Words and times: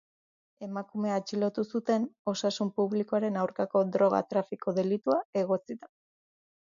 Emakumea 0.67 1.17
atxilotu 1.21 1.65
zuten 1.79 2.07
osasun 2.33 2.71
publikoaren 2.81 3.37
aurkako 3.41 3.83
droga-trafiko 3.97 4.73
delitua 4.79 5.19
egotzita. 5.43 5.91